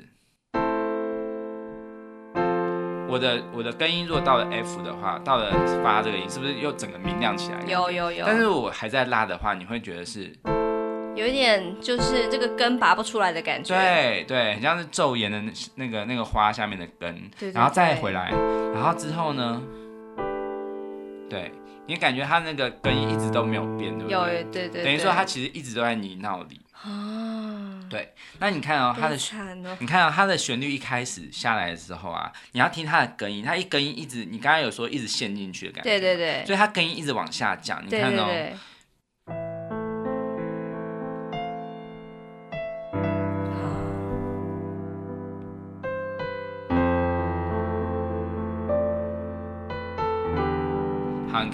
[3.08, 5.52] 我的我的根音如果到了 F 的话，到了
[5.84, 7.60] 发这个音，是不是又整个明亮起来？
[7.68, 8.26] 有有有。
[8.26, 10.32] 但是我还在拉的话，你会觉得是
[11.16, 13.76] 有一点就是这个根拔不出来的感觉。
[13.76, 18.32] 对对，很像是昼颜的那那个那个花下面的根，对对对，然后再回来，
[18.74, 19.62] 然后之后呢？
[21.30, 21.52] 对。
[21.90, 24.12] 你感觉他那个根音一直都没有变，对不对？
[24.12, 24.84] 有，对对对。
[24.84, 26.62] 等于说他其实一直都在泥淖里。
[26.84, 27.84] 啊。
[27.90, 29.18] 对，那你看哦，他的，
[29.80, 35.90] 你看哦他的旋律一开始下来的时候啊，你要听他的根音，他一根音一直，你刚刚有说一直陷进去的感觉。
[35.90, 36.46] 对对对。
[36.46, 38.28] 所以他根音一直往下降，你看哦。
[38.32, 38.56] 你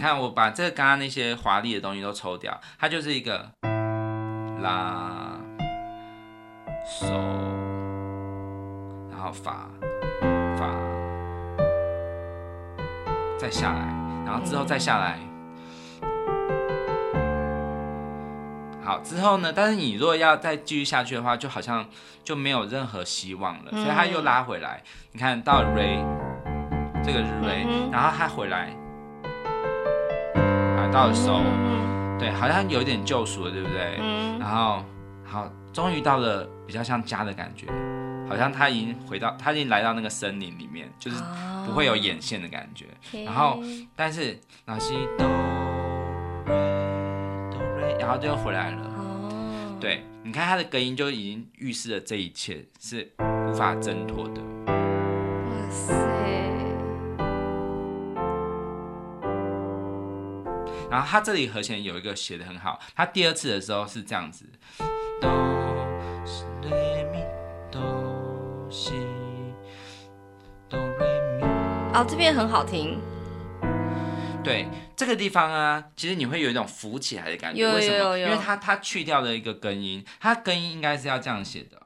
[0.05, 3.49] 看，我把这刚刚那些华丽的东西都抽掉，它就是一个
[4.61, 5.35] 拉、
[6.85, 7.07] 手，
[9.09, 9.67] 然后发、
[10.55, 10.69] 发，
[13.39, 13.79] 再下来，
[14.23, 15.17] 然后之后再下来。
[18.83, 19.51] 好，之后呢？
[19.51, 21.83] 但是你如果要再继续下去的话，就好像
[22.23, 24.83] 就没有任何希望了，所以他又拉回来。
[25.13, 26.05] 你看到 Re，
[27.03, 28.69] 这个是 Re，然后他回来。
[30.95, 31.41] 到手，
[32.17, 33.97] 对，好像有一点救赎了，对不对？
[33.99, 34.39] 嗯。
[34.39, 34.81] 然后，
[35.25, 37.67] 好，终于到了比较像家的感觉，
[38.29, 41.21] 好像他已经回到，他已经来到那个森林里面，就是
[41.65, 42.85] 不会有眼线的感觉。
[43.25, 43.59] 然后，
[43.93, 45.27] 但是老西哆
[46.45, 46.55] 瑞
[47.51, 48.77] 哆瑞，然后就又回来了。
[48.97, 49.77] 哦。
[49.81, 53.11] 对，你看他的隔音就已经预示了这一切是
[53.49, 54.41] 无法挣脱的。
[60.89, 64.45] 然后他这里和弦有一个写的很好，他第二次的时候是这样子，
[65.19, 67.23] 哆来咪
[67.71, 68.93] 哆西
[70.69, 71.47] 哆来咪。
[71.93, 72.99] 哦，这边很好听。
[74.43, 77.61] 对，这个地方啊，其实你会有一种浮起来的感觉。
[77.61, 77.85] 有有有有。
[77.85, 78.17] 为什么？
[78.19, 81.81] 因为它它去掉了一个根音，它根音应该是要这样写的，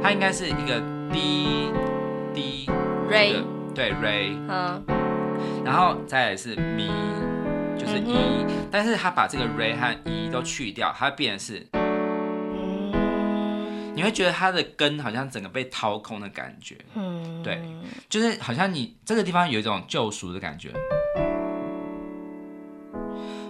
[0.00, 0.80] 它应该是一个
[1.12, 1.72] 低
[2.32, 2.70] 低
[3.74, 4.84] 对 Re，嗯，
[5.64, 6.88] 然后再来是咪。
[7.86, 11.64] 就是一、e，但是他把这个 re 和 e 都去掉，它变成是，
[13.94, 16.76] 你会觉得它的根好像整个被掏空的感觉，
[17.44, 17.62] 对，
[18.08, 20.72] 就是好像你这个地方有一种救赎的感觉，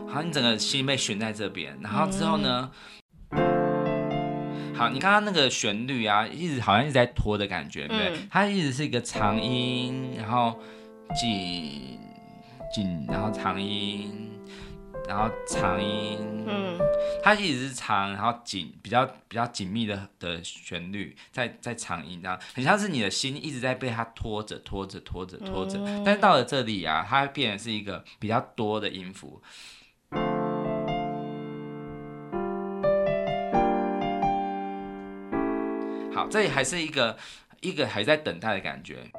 [0.06, 2.70] 好像你整个心被悬在这边，然后之后呢，
[4.74, 10.60] 好，你刚刚那个旋律啊，一直好像一直在拖的感觉，对，它一直是一个长音，然后
[11.18, 11.98] 紧。
[12.72, 14.30] 紧，然后长音，
[15.08, 16.78] 然后长音，嗯，
[17.22, 29.40] 它一直是长，然后紧，比较比较紧密的的旋律，在在长音这样，很像是你的心一直在被它拖着拖着拖着拖着，但是到了这里啊，它变成是一个比较多的音符。
[36.14, 37.16] 好，这里还是一个
[37.60, 39.10] 一个还在等待的感觉。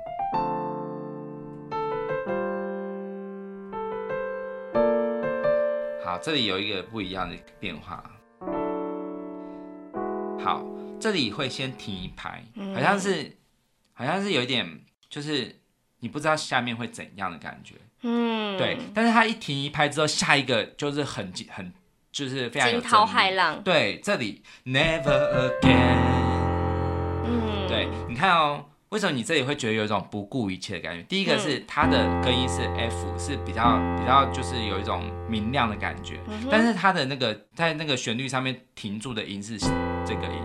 [6.18, 8.04] 好，这里有一个不一样的变化。
[10.44, 10.66] 好，
[11.00, 13.38] 这里会先停一拍，好像是，
[13.94, 15.56] 好像是有一点，就是
[16.00, 17.76] 你不知道下面会怎样的感觉。
[18.02, 18.80] 嗯，对。
[18.96, 21.72] 但是它一停一拍之后，下一个就是很很，
[22.12, 23.62] 就是非常有惊涛骇浪。
[23.62, 25.98] 对，这里 Never Again。
[27.26, 28.66] 嗯，对，你看哦。
[28.90, 31.04] 为什么你这里会觉得有一种不顾一切的感觉？
[31.04, 40.42] 第一个是它的根音是 F，是比较比较就是有一种明亮的感觉，嗯、但是它的那个在那个旋律上面停住的音是这个音，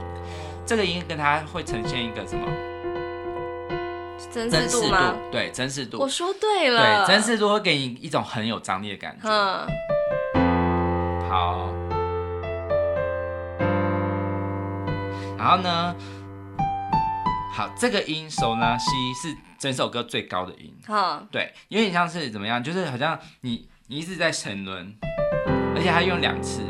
[0.66, 2.44] 这个音跟它会呈现一个什么？
[4.32, 5.14] 真实度吗？
[5.30, 6.00] 对，真实度。
[6.00, 7.06] 我说对了。
[7.06, 9.28] 对，真实度会给你一种很有张力的感觉。
[9.28, 9.68] 嗯。
[11.28, 11.68] 好。
[15.38, 15.94] 然后呢？
[17.54, 20.74] 好，这个音手拉西是整首歌最高的音。
[20.86, 24.96] 好，对，有点像是怎么样，就是好像你你一直在沉沦，
[25.76, 26.62] 而且还用两次。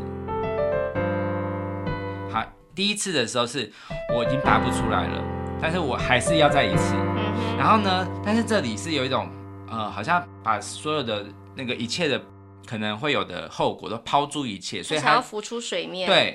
[2.32, 3.72] 好，第一次的时候是
[4.12, 5.22] 我已经拔不出来了，
[5.60, 6.96] 但是我还是要再一次。
[7.56, 9.30] 然后呢，但是这里是有一种
[9.70, 11.24] 呃，好像把所有的
[11.54, 12.20] 那个一切的
[12.66, 16.08] 可能会有的后果都抛诸一切，所以它要浮出水面。
[16.08, 16.34] 对，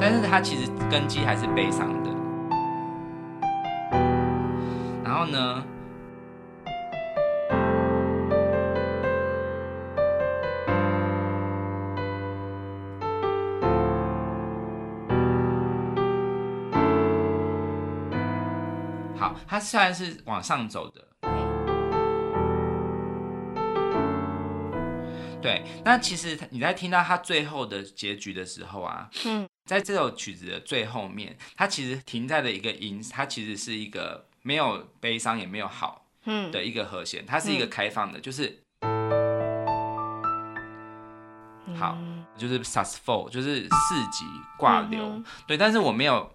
[0.00, 2.01] 但是它其实根基还是悲伤的。
[5.22, 5.64] 后呢？
[19.16, 21.06] 好，好，它虽然是往上走的，
[25.40, 36.50] 对，那其实你在听到它最后的结局的时候啊，嗯，在这首曲子的最后面，它其实停在了一个音，它其实是一个没有悲伤也没有好，嗯。
[36.50, 38.58] 的一个和弦，它是一个开放的，就是。
[41.74, 41.96] 好，
[42.36, 44.26] 就是 sus4 就是四级
[44.58, 46.30] 挂流，嗯、对，但是我没有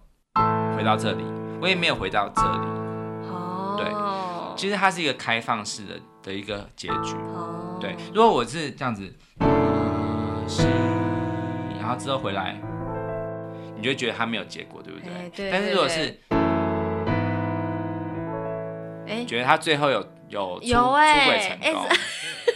[0.76, 1.22] 回到这里，
[1.60, 2.66] 我也没有回到这里，
[3.28, 3.88] 哦，对，
[4.58, 9.14] 其实它是一个开放式的的一个结局，哦，对，如果我是这样子，
[11.78, 12.60] 然后之后回来，
[13.76, 15.08] 你就会觉得它没有结果，对不对？
[15.08, 16.20] 欸、对，对，对，但是如果是，
[19.08, 21.84] 哎，觉得他最后有有出有哎，出轨成功。
[21.88, 21.96] 欸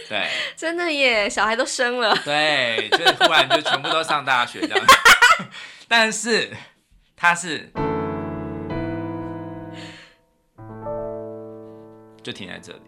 [0.09, 2.15] 对， 真的耶，小孩都生了。
[2.23, 4.93] 对，就是突然就全部都上大学这样子。
[5.87, 6.51] 但是
[7.15, 7.71] 他是
[12.21, 12.81] 就停在这里，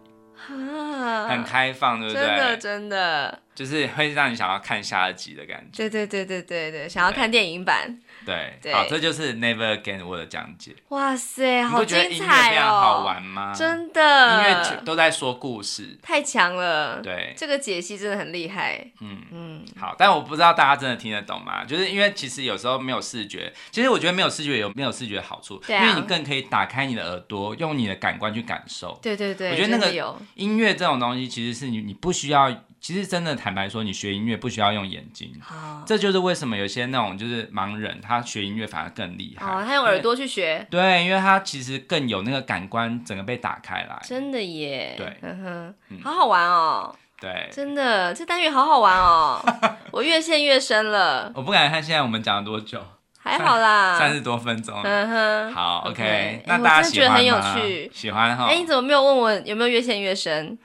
[1.28, 2.22] 很开放，对不对？
[2.22, 5.88] 真的，真的，就是会让你想要看下一集的感觉。
[5.88, 7.98] 对对对对对对，想要看电影版。
[8.26, 10.76] 对，对，好，这就是 Never Again 我的讲解。
[10.88, 12.10] 哇塞，好精彩哦！
[12.10, 13.54] 音乐非常好玩吗？
[13.54, 17.00] 真的，音乐都在说故事，太强了。
[17.00, 18.84] 对，这个解析真的很厉害。
[19.00, 21.64] 嗯嗯，好，但我不知道大家真的听得懂吗？
[21.64, 28.98] 就是因为其实有时候没有视觉，其实我觉得没有视觉有没有视觉的好处，因为你更可以打开你的耳朵，用你的感官去感受。
[29.00, 32.52] 对对对，我觉得那个音乐这种东西，其实是你你不需要。
[32.80, 39.46] 其实真的坦白说，你学音乐不需要用眼睛，哦、这就是为什么有些那种就是盲人，他学音乐反而更厉害。
[39.46, 40.64] 哦，他用耳朵去学。
[40.70, 44.00] 对，因为他其实更有那个感官，整个被打开来。
[44.04, 44.94] 真的耶。
[44.96, 46.94] 对，嗯哼，好好玩哦。
[47.18, 49.40] 对，真的，这单元好好玩哦。
[49.90, 51.32] 我越陷越深了。
[51.34, 52.80] 我不敢看现在我们讲了多久，
[53.18, 54.78] 还好啦，三十多分钟。
[54.84, 56.42] 嗯哼，好，OK。
[56.46, 57.16] 那大家喜欢吗？
[57.16, 57.90] 我真的觉得很有趣。
[57.92, 58.44] 喜欢哈。
[58.50, 60.56] 哎，你怎么没有问我有没有越陷越深？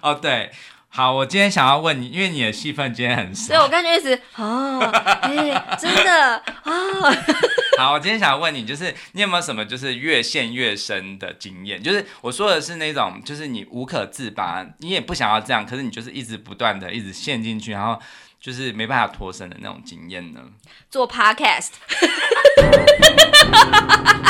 [0.00, 0.50] 哦，对。
[0.96, 3.48] 好，我今天想要问你，因为你的戏份今天很少。
[3.48, 4.80] 对，我感觉一直哦，
[5.20, 5.30] 哎，
[5.78, 6.42] 真的啊。
[6.64, 7.14] 哦、
[7.76, 11.82] 好，我今天想要问你，就是你有没有什么就是越陷越深的经验？
[11.82, 18.00] 就是我说的是那种，就是你无可自拔，你也不想要这样，可是你就是一直不断的一直陷进去，然后
[18.40, 20.40] 就是没办法脱身的那种经验呢？
[20.90, 21.72] 做 podcast。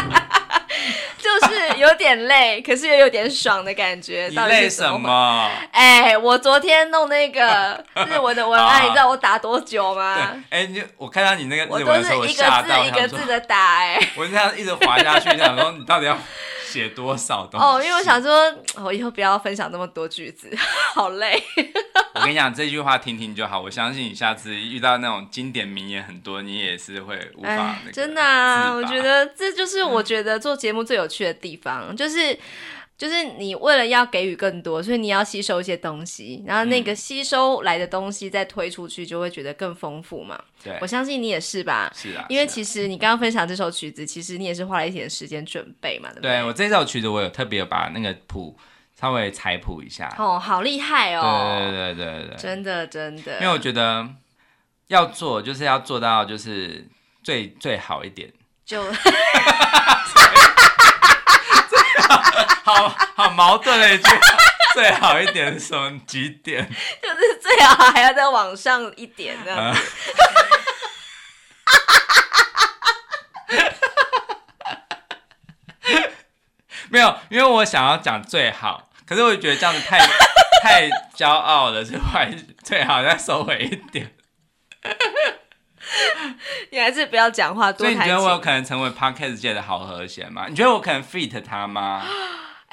[1.76, 4.28] 就是有点累，可是又有点爽的感觉。
[4.30, 5.50] 你累什么？
[5.72, 10.16] 哎、欸，我昨天弄那个 日文的文案，你知道我打多久吗？
[10.50, 16.16] 哎、欸，你我看到你那个日文的时候，我都是一个字一个字的打、欸，哎， 我这样一直滑下去，想说你到底要。
[16.76, 17.66] 写多少东西？
[17.66, 18.54] 哦，因为我想说，
[18.84, 20.50] 我以后不要分享那么多句子，
[20.94, 21.42] 好累。
[22.14, 23.60] 我跟你讲，这句话听听就好。
[23.60, 27.76] 我相信你下次遇到那种经典名言很多，你也是会无法。
[27.92, 32.38] 真的啊，我觉得这就是我觉得做节目最有趣的地方，嗯、就是。
[32.98, 40.40] 就是你为了要给予更多，所以你要吸收一些东西，然后那个吸收来的东西再推出去，就会觉得更丰富嘛。
[40.64, 41.92] 对，我相信你也是吧？
[41.94, 46.30] 是啊，因为其实你刚刚分享这首曲子，其实你也是花了一点时间准备嘛，对不对？
[46.30, 48.58] 对，我这首曲子，我有特别把那个谱
[48.98, 50.14] 稍微采谱一下。
[50.18, 51.58] 哦，好厉害哦！
[51.60, 53.40] 对对对对对，真的真的。
[53.40, 54.08] 因为我觉得
[54.86, 56.88] 要做，就是要做到就是
[57.22, 58.32] 最最好一点。
[58.64, 58.82] 就。
[62.66, 64.08] 好好矛盾的一句，
[64.74, 66.68] 最好一点是什么几点？
[67.00, 69.80] 就是最好还要再往上一点这样子。
[76.90, 79.98] 没有，因为我想要讲最好，可是我觉得这样子太
[80.62, 84.12] 太骄傲了，就还最好再收回一点。
[86.72, 87.86] 你还是不要讲话多。
[87.86, 90.46] 所以你觉得我有可能成为 Podcast 界的好和弦吗？
[90.48, 92.04] 你觉得我可能 fit 他吗？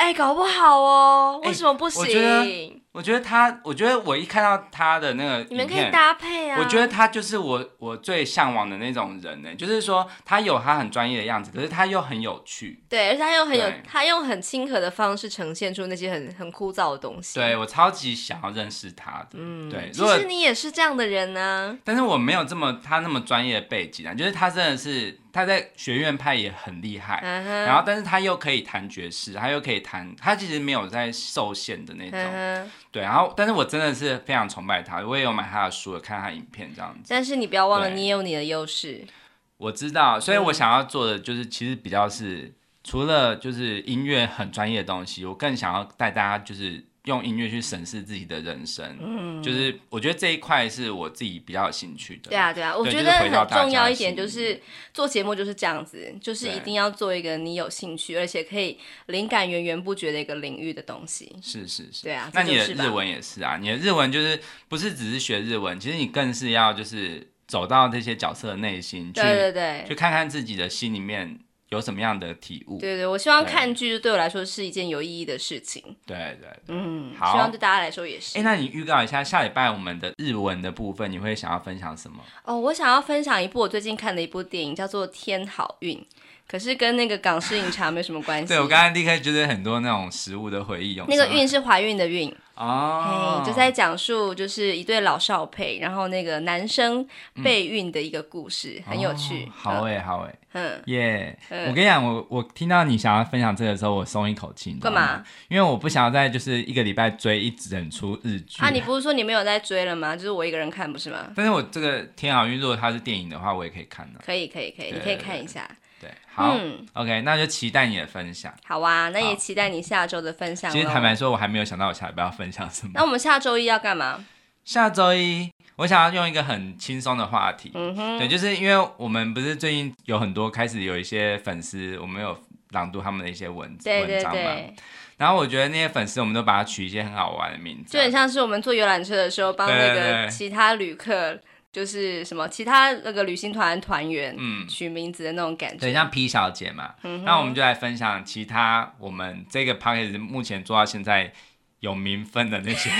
[0.03, 2.81] 哎、欸，搞不好哦，为什么不行？
[2.91, 6.59] 我觉得他，我觉得我一看到他的那个，你们可以搭配啊。
[6.59, 12.83] 我觉得他就是我我最向往的那种人呢，就是说他有他很专业的样子，可是他又很有趣。
[12.89, 17.39] 对，而且他又很有，他用很亲和的方式呈现出那些很很枯燥的东西。
[17.39, 19.29] 对，我超级想要认识他的。
[19.35, 19.89] 嗯，对。
[19.89, 21.79] 其实你也是这样的人呢。
[21.85, 32.19] 但是我没有这么他那么专业的背景啊，就是他真的是他在学院派也很厉害，嗯、然后但是他又可以弹爵士，他又可以弹，他其实没有在受限的那种。
[32.19, 33.63] 嗯、对，然后但是我。
[33.63, 37.05] 我真的是非常崇拜他，我也有买他的书，看他影片这样子。
[37.07, 39.07] 但是你不要忘了，你也有你的优势。
[39.55, 42.53] 我知道，所以我想要做的就是，其实比较是
[42.83, 52.29] 除了就是音乐很专业的东西，我更想要带大家就是用音乐去审视自己的人生，嗯，就是我觉得这一块是我自己比较有兴趣的。
[52.29, 54.61] 对啊，对啊，我觉得很重要一点就是
[54.93, 58.77] 做节目就是这样子，就是一定要做一个你有兴趣，而且可以
[59.07, 61.35] 灵感源源不绝的一个领域的东西。
[61.41, 62.31] 是是是，对啊。
[62.33, 64.39] 那你的日文也是啊，你的日文就是
[64.69, 71.39] 不是只是学日文，其实你更是要就是走到这些角色的内心去，对对对，去看看自己的心里面。
[71.73, 72.77] 有什么样的体悟？
[72.79, 75.83] 对对，我希望看剧对我来说是一件有意义的事情。
[76.05, 78.37] 对对，对，嗯，好，希望对大家来说也是。
[78.37, 82.23] 哎，那你预告一下下礼拜我们的日文的部分，你会想要分享什么？
[82.45, 85.97] 哦，我想要分享一部我最近看的一部电影，叫做《天好运》。
[86.45, 88.47] 可是跟那个港式饮茶没什么关系。
[88.47, 91.01] 对，我刚刚立刻觉得很多那种食物的回忆。
[91.07, 97.07] 那个孕是怀孕的孕哦，就在讲述就是一对老少配，然后那个男生
[97.43, 99.45] 备孕的一个故事，嗯、很有趣。
[99.45, 101.37] 哦、好诶，好诶，嗯耶！
[101.49, 104.71] 我跟你讲，我我听到你想要分享这个时候，我松一口气。
[104.79, 105.23] 干嘛？
[105.47, 108.61] 因为我不想要再就是一个礼拜追一整出日剧。
[108.61, 110.15] 啊，你不是说你没有在追了吗？
[110.15, 111.31] 就是我一个人看，不是吗？
[111.35, 114.19] 但是我这个天好运，如果它是电影的话，我也可以看的。
[114.23, 115.67] 可以，可以，可以，你可以看一下。
[116.03, 118.53] 对，好、嗯、，OK，那就期待你的分享。
[118.65, 120.69] 好啊，那也期待你下周的分享。
[120.69, 122.91] 其实坦白说，我还没有想到我下礼拜要分享什么。
[122.93, 124.25] 那我们下周一要干嘛？
[124.65, 127.71] 下周一，我想要用一个很轻松的话题。
[127.73, 132.37] 嗯哼，对，就是因为我们不是最近有很多开始有一些粉丝，我们有
[132.71, 134.73] 朗读他们的一些文对对对文章嘛。
[135.15, 141.39] 然后我觉得那些粉丝，我们都把它取一些很好玩的名字，就很像是我们坐游览车的时候帮那个其他旅客。
[141.73, 151.33] 就是什么其他那个旅行团团员，嗯，取名字的那种感觉，对，像 P 小姐嘛，嗯，那我们就来分享其他我们这个 podcast 目前做到现在
[151.79, 152.91] 有名分的那些，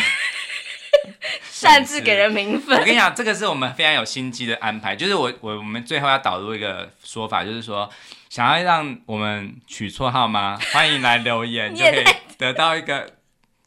[1.52, 2.80] 擅自给人名分。
[2.80, 7.88] 我跟你讲，这个是我们非常有心机的安排，就是我我我们最后要导入一个说法，就是说
[8.30, 10.60] 想要让我们取绰号吗？
[10.72, 12.04] 欢迎来留言， 就可以
[12.40, 13.18] 得到一个。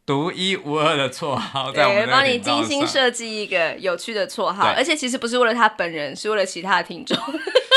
[0.07, 7.17] 独一无二的绰号，对，我帮你精心设计一个有趣的绰号，而且其实不是为了他本人，是为了其他的听众。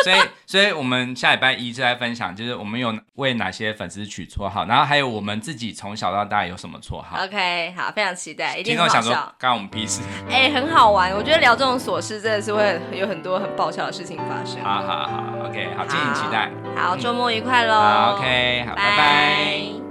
[0.02, 7.22] 所以，所以我们下礼拜一就来分享，就是我们有为哪些粉丝取绰号，然后还有我们自己从小到大有什么绰号。
[7.22, 9.02] OK，好，非常期待，一定很好笑。
[9.02, 10.02] 听众想说，干我们屁事？
[10.30, 14.64] 哎、欸，很好玩，我觉得聊这种琐事真的是会有很多很爆笑的事情发生。
[14.64, 16.50] 好好好，OK，好，敬请期待。
[16.78, 17.74] 好，周末愉快喽。
[17.74, 18.96] 嗯、好，OK，好，拜拜。
[18.96, 19.89] 拜拜。